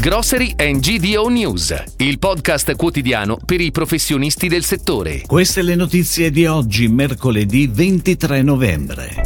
Grocery 0.00 0.54
and 0.56 0.78
GDO 0.78 1.26
News, 1.26 1.74
il 1.96 2.20
podcast 2.20 2.76
quotidiano 2.76 3.36
per 3.44 3.60
i 3.60 3.72
professionisti 3.72 4.46
del 4.46 4.62
settore. 4.62 5.22
Queste 5.26 5.60
le 5.60 5.74
notizie 5.74 6.30
di 6.30 6.46
oggi, 6.46 6.86
mercoledì 6.86 7.66
23 7.66 8.42
novembre. 8.42 9.16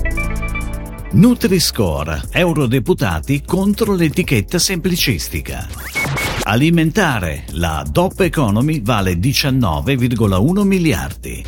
Nutri-Score, 1.11 2.23
eurodeputati 2.31 3.43
contro 3.45 3.93
l'etichetta 3.93 4.59
semplicistica. 4.59 5.69
Alimentare, 6.45 7.45
la 7.51 7.85
DOP 7.87 8.21
Economy 8.21 8.81
vale 8.83 9.19
19,1 9.19 10.63
miliardi. 10.63 11.45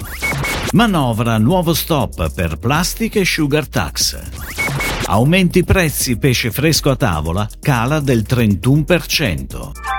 Manovra 0.72 1.38
nuovo 1.38 1.72
stop 1.72 2.30
per 2.30 2.59
plastica 2.59 3.20
e 3.20 3.25
sugar 3.25 3.68
tax. 3.68 4.63
Aumenti 5.07 5.64
prezzi 5.64 6.16
pesce 6.16 6.50
fresco 6.50 6.89
a 6.91 6.96
tavola, 6.96 7.46
cala 7.61 8.00
del 8.00 8.25
31%. 8.27 9.93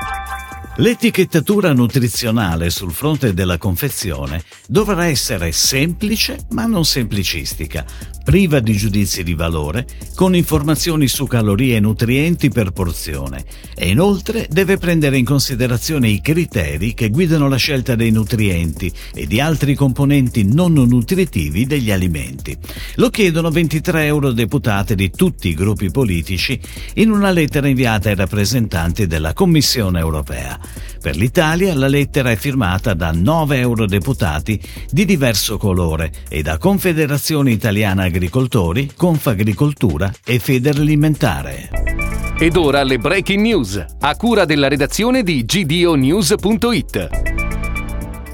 L'etichettatura 0.77 1.71
nutrizionale 1.71 2.69
sul 2.69 2.91
fronte 2.91 3.33
della 3.33 3.57
confezione 3.57 4.43
dovrà 4.67 5.05
essere 5.05 5.53
semplice 5.53 6.39
ma 6.49 6.65
non 6.65 6.83
semplicistica, 6.83 7.85
priva 8.25 8.59
di 8.59 8.75
giudizi 8.75 9.23
di 9.23 9.35
valore, 9.35 9.87
con 10.15 10.35
informazioni 10.35 11.07
su 11.07 11.27
calorie 11.27 11.77
e 11.77 11.79
nutrienti 11.79 12.49
per 12.49 12.71
porzione 12.71 13.45
e 13.73 13.87
inoltre 13.87 14.47
deve 14.49 14.75
prendere 14.75 15.17
in 15.17 15.23
considerazione 15.23 16.09
i 16.09 16.19
criteri 16.19 16.93
che 16.93 17.09
guidano 17.09 17.47
la 17.47 17.55
scelta 17.55 17.95
dei 17.95 18.11
nutrienti 18.11 18.91
e 19.13 19.27
di 19.27 19.39
altri 19.39 19.75
componenti 19.75 20.43
non 20.43 20.73
nutritivi 20.73 21.65
degli 21.65 21.91
alimenti. 21.91 22.57
Lo 22.95 23.09
chiedono 23.09 23.49
23 23.49 24.05
eurodeputate 24.07 24.95
di 24.95 25.09
tutti 25.09 25.47
i 25.47 25.53
gruppi 25.53 25.89
politici 25.89 26.59
in 26.95 27.11
una 27.11 27.31
lettera 27.31 27.69
inviata 27.69 28.09
ai 28.09 28.15
rappresentanti 28.15 29.07
della 29.07 29.31
Commissione 29.31 29.99
europea. 29.99 30.64
Per 31.01 31.15
l'Italia 31.15 31.75
la 31.75 31.87
lettera 31.87 32.31
è 32.31 32.35
firmata 32.35 32.93
da 32.93 33.11
9 33.11 33.59
eurodeputati 33.59 34.59
di 34.89 35.05
diverso 35.05 35.57
colore 35.57 36.11
e 36.29 36.41
da 36.41 36.57
Confederazione 36.57 37.51
Italiana 37.51 38.03
Agricoltori, 38.03 38.91
Confagricoltura 38.95 40.11
e 40.25 40.39
Federalimentare. 40.39 41.69
Ed 42.37 42.57
ora 42.57 42.83
le 42.83 42.97
breaking 42.97 43.41
news, 43.41 43.85
a 43.99 44.15
cura 44.15 44.45
della 44.45 44.67
redazione 44.67 45.23
di 45.23 45.45
gdonews.it. 45.45 47.44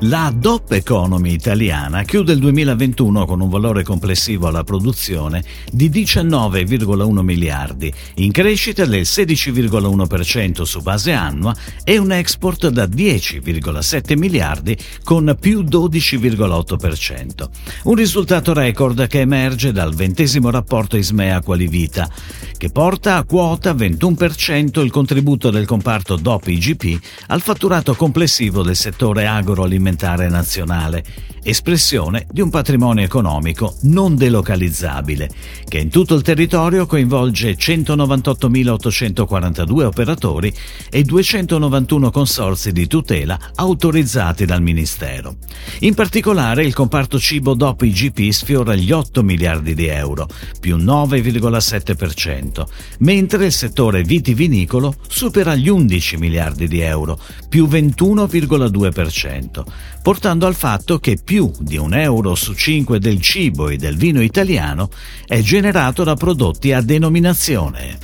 La 0.05 0.33
DOP 0.35 0.71
Economy 0.71 1.33
italiana 1.33 2.01
chiude 2.01 2.33
il 2.33 2.39
2021 2.39 3.23
con 3.27 3.39
un 3.39 3.49
valore 3.49 3.83
complessivo 3.83 4.47
alla 4.47 4.63
produzione 4.63 5.43
di 5.71 5.91
19,1 5.91 7.19
miliardi, 7.19 7.93
in 8.15 8.31
crescita 8.31 8.83
del 8.85 9.01
16,1% 9.01 10.63
su 10.63 10.81
base 10.81 11.11
annua 11.11 11.55
e 11.83 11.99
un 11.99 12.11
export 12.11 12.69
da 12.69 12.85
10,7 12.85 14.17
miliardi 14.17 14.75
con 15.03 15.37
più 15.39 15.61
12,8%. 15.61 17.49
Un 17.83 17.93
risultato 17.93 18.53
record 18.53 19.05
che 19.05 19.19
emerge 19.19 19.71
dal 19.71 19.93
ventesimo 19.93 20.49
rapporto 20.49 20.97
Ismea 20.97 21.41
Qualivita, 21.41 22.09
che 22.57 22.69
porta 22.69 23.17
a 23.17 23.23
quota 23.23 23.71
21% 23.75 24.83
il 24.83 24.89
contributo 24.89 25.51
del 25.51 25.67
comparto 25.67 26.15
DOP 26.15 26.47
IGP 26.47 26.99
al 27.27 27.41
fatturato 27.41 27.93
complessivo 27.93 28.63
del 28.63 28.75
settore 28.75 29.27
agroalimentare 29.27 29.89
alimentare 29.91 30.29
nazionale, 30.29 31.03
espressione 31.43 32.25
di 32.31 32.39
un 32.39 32.49
patrimonio 32.49 33.03
economico 33.03 33.75
non 33.81 34.15
delocalizzabile, 34.15 35.29
che 35.67 35.79
in 35.79 35.89
tutto 35.89 36.15
il 36.15 36.21
territorio 36.21 36.85
coinvolge 36.85 37.57
198.842 37.57 39.83
operatori 39.83 40.53
e 40.89 41.03
291 41.03 42.09
consorzi 42.11 42.71
di 42.71 42.87
tutela 42.87 43.37
autorizzati 43.55 44.45
dal 44.45 44.61
Ministero. 44.61 45.35
In 45.79 45.93
particolare 45.93 46.63
il 46.63 46.73
comparto 46.73 47.19
cibo 47.19 47.53
dopo 47.53 47.83
IGP 47.85 48.31
sfiora 48.31 48.75
gli 48.75 48.91
8 48.91 49.23
miliardi 49.23 49.73
di 49.73 49.87
euro, 49.87 50.27
più 50.59 50.77
9,7%, 50.77 52.63
mentre 52.99 53.45
il 53.45 53.51
settore 53.51 54.03
vitivinicolo 54.03 54.93
supera 55.07 55.55
gli 55.55 55.69
11 55.69 56.17
miliardi 56.17 56.67
di 56.67 56.81
euro, 56.81 57.17
più 57.49 57.65
21,2% 57.65 59.63
portando 60.01 60.45
al 60.45 60.55
fatto 60.55 60.99
che 60.99 61.17
più 61.23 61.51
di 61.59 61.77
un 61.77 61.93
euro 61.93 62.35
su 62.35 62.53
cinque 62.53 62.99
del 62.99 63.21
cibo 63.21 63.69
e 63.69 63.77
del 63.77 63.97
vino 63.97 64.21
italiano 64.21 64.89
è 65.25 65.41
generato 65.41 66.03
da 66.03 66.15
prodotti 66.15 66.71
a 66.71 66.81
denominazione. 66.81 67.97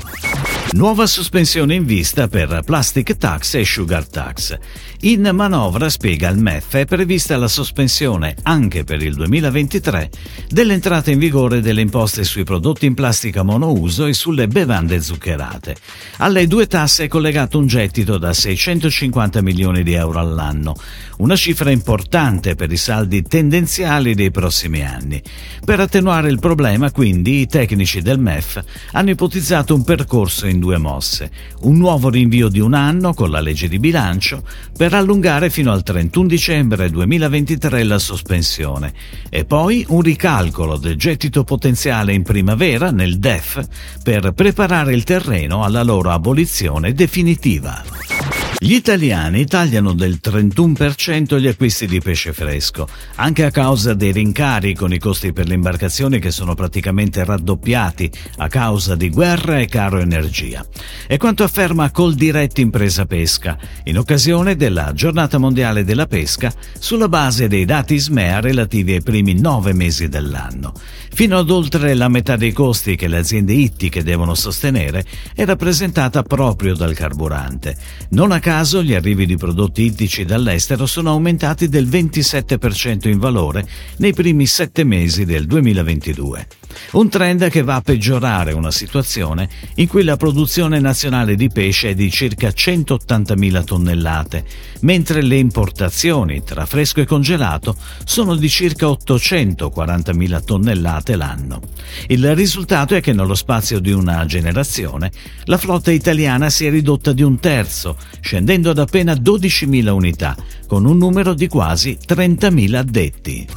Nuova 0.71 1.07
sospensione 1.07 1.75
in 1.75 1.85
vista 1.85 2.27
per 2.27 2.61
plastic 2.65 3.17
tax 3.17 3.55
e 3.55 3.63
sugar 3.63 4.05
tax. 4.07 4.57
In 5.01 5.29
manovra, 5.31 5.89
spiega 5.89 6.27
il 6.29 6.39
MEF, 6.39 6.73
è 6.73 6.85
prevista 6.85 7.37
la 7.37 7.47
sospensione 7.47 8.35
anche 8.41 8.83
per 8.83 9.03
il 9.03 9.13
2023 9.13 10.09
dell'entrata 10.49 11.11
in 11.11 11.19
vigore 11.19 11.61
delle 11.61 11.81
imposte 11.81 12.23
sui 12.23 12.43
prodotti 12.43 12.87
in 12.87 12.95
plastica 12.95 13.43
monouso 13.43 14.07
e 14.07 14.13
sulle 14.13 14.47
bevande 14.47 14.99
zuccherate. 14.99 15.75
Alle 16.17 16.47
due 16.47 16.65
tasse 16.65 17.03
è 17.03 17.07
collegato 17.07 17.59
un 17.59 17.67
gettito 17.67 18.17
da 18.17 18.33
650 18.33 19.43
milioni 19.43 19.83
di 19.83 19.93
euro 19.93 20.17
all'anno, 20.17 20.73
una 21.17 21.35
cifra 21.35 21.69
importante 21.69 22.55
per 22.55 22.71
i 22.71 22.77
saldi 22.77 23.21
tendenziali 23.21 24.15
dei 24.15 24.31
prossimi 24.31 24.83
anni. 24.83 25.21
Per 25.63 25.79
attenuare 25.79 26.29
il 26.29 26.39
problema, 26.39 26.89
quindi, 26.89 27.41
i 27.41 27.47
tecnici 27.47 28.01
del 28.01 28.19
MEF 28.19 28.63
hanno 28.93 29.11
ipotizzato 29.11 29.75
un 29.75 29.83
percorso 29.83 30.47
in 30.47 30.57
due 30.57 30.79
mosse, 30.79 31.29
un 31.61 31.77
nuovo 31.77 32.09
rinvio 32.09 32.47
di 32.47 32.59
un 32.59 32.73
anno 32.73 33.13
con 33.13 33.29
la 33.29 33.41
legge 33.41 33.67
di 33.67 33.77
bilancio 33.77 34.43
per 34.75 34.86
allungare 34.93 35.49
fino 35.49 35.71
al 35.71 35.83
31 35.83 36.27
dicembre 36.27 36.89
2023 36.89 37.83
la 37.83 37.99
sospensione 37.99 38.93
e 39.29 39.45
poi 39.45 39.85
un 39.89 40.01
ricalcolo 40.01 40.77
del 40.77 40.95
gettito 40.95 41.43
potenziale 41.43 42.13
in 42.13 42.23
primavera 42.23 42.91
nel 42.91 43.19
DEF 43.19 43.65
per 44.03 44.31
preparare 44.33 44.93
il 44.93 45.03
terreno 45.03 45.63
alla 45.63 45.83
loro 45.83 46.11
abolizione 46.11 46.93
definitiva. 46.93 48.16
Gli 48.59 48.73
italiani 48.73 49.45
tagliano 49.45 49.93
del 49.93 50.19
31% 50.21 51.39
gli 51.39 51.47
acquisti 51.47 51.85
di 51.85 51.99
pesce 51.99 52.33
fresco, 52.33 52.87
anche 53.15 53.45
a 53.45 53.51
causa 53.51 53.93
dei 53.93 54.11
rincari 54.11 54.73
con 54.73 54.91
i 54.91 54.97
costi 54.97 55.31
per 55.31 55.47
le 55.47 55.53
imbarcazioni 55.53 56.17
che 56.17 56.31
sono 56.31 56.55
praticamente 56.55 57.23
raddoppiati 57.23 58.11
a 58.37 58.47
causa 58.47 58.95
di 58.95 59.09
guerra 59.09 59.59
e 59.59 59.67
caro 59.67 59.99
energia. 59.99 60.65
È 61.05 61.17
quanto 61.17 61.43
afferma 61.43 61.91
Coldiretti 61.91 62.61
Impresa 62.61 63.05
Pesca, 63.05 63.59
in 63.83 63.99
occasione 63.99 64.55
della 64.55 64.91
Giornata 64.91 65.37
Mondiale 65.37 65.83
della 65.83 66.07
Pesca, 66.07 66.51
sulla 66.79 67.07
base 67.07 67.47
dei 67.47 67.63
dati 67.63 67.99
SMEA 67.99 68.39
relativi 68.39 68.93
ai 68.93 69.03
primi 69.03 69.39
nove 69.39 69.73
mesi 69.73 70.09
dell'anno. 70.09 70.73
Fino 71.17 71.37
ad 71.37 71.49
oltre 71.49 71.95
la 71.95 72.09
metà 72.09 72.35
dei 72.35 72.51
costi 72.51 72.95
che 72.95 73.07
le 73.07 73.17
aziende 73.17 73.53
ittiche 73.53 74.03
devono 74.03 74.35
sostenere 74.35 75.03
è 75.33 75.45
rappresentata 75.45 76.21
proprio 76.21 76.75
dal 76.75 76.93
carburante. 76.93 77.75
Non 78.09 78.31
a 78.31 78.39
caso 78.47 78.81
gli 78.81 78.93
arrivi 78.93 79.25
di 79.25 79.35
prodotti 79.35 79.83
ittici 79.83 80.23
dall'estero 80.23 80.85
sono 80.85 81.09
aumentati 81.09 81.67
del 81.67 81.85
27% 81.85 83.09
in 83.09 83.19
valore 83.19 83.67
nei 83.97 84.13
primi 84.13 84.45
sette 84.45 84.85
mesi 84.85 85.25
del 85.25 85.45
2022. 85.45 86.47
Un 86.91 87.09
trend 87.09 87.49
che 87.49 87.63
va 87.63 87.75
a 87.75 87.81
peggiorare 87.81 88.53
una 88.53 88.71
situazione 88.71 89.49
in 89.75 89.87
cui 89.87 90.03
la 90.03 90.15
produzione 90.15 90.79
nazionale 90.79 91.35
di 91.35 91.49
pesce 91.49 91.89
è 91.89 91.95
di 91.95 92.09
circa 92.09 92.49
180.000 92.49 93.63
tonnellate, 93.63 94.45
mentre 94.81 95.21
le 95.21 95.37
importazioni 95.37 96.43
tra 96.43 96.65
fresco 96.65 97.01
e 97.01 97.05
congelato 97.05 97.75
sono 98.05 98.35
di 98.35 98.49
circa 98.49 98.87
840.000 98.87 100.43
tonnellate 100.43 101.15
l'anno. 101.15 101.61
Il 102.07 102.35
risultato 102.35 102.95
è 102.95 103.01
che 103.01 103.13
nello 103.13 103.35
spazio 103.35 103.79
di 103.79 103.91
una 103.91 104.25
generazione 104.25 105.11
la 105.45 105.57
flotta 105.57 105.91
italiana 105.91 106.49
si 106.49 106.65
è 106.65 106.69
ridotta 106.69 107.11
di 107.11 107.23
un 107.23 107.39
terzo, 107.39 107.97
scendendo 108.37 108.69
ad 108.69 108.77
appena 108.77 109.13
12.000 109.13 109.89
unità, 109.89 110.35
con 110.67 110.85
un 110.85 110.97
numero 110.97 111.33
di 111.33 111.47
quasi 111.47 111.97
30.000 111.99 112.75
addetti. 112.75 113.47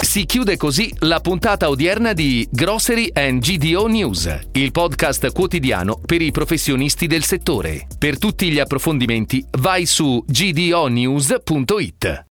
Si 0.00 0.24
chiude 0.24 0.56
così 0.56 0.90
la 1.00 1.20
puntata 1.20 1.68
odierna 1.68 2.14
di 2.14 2.48
Grocery 2.50 3.10
and 3.12 3.42
GDO 3.42 3.86
News, 3.88 4.38
il 4.52 4.72
podcast 4.72 5.30
quotidiano 5.32 6.00
per 6.04 6.22
i 6.22 6.30
professionisti 6.30 7.06
del 7.06 7.24
settore. 7.24 7.86
Per 7.98 8.16
tutti 8.18 8.50
gli 8.50 8.58
approfondimenti 8.58 9.44
vai 9.58 9.84
su 9.84 10.24
gdonews.it. 10.26 12.24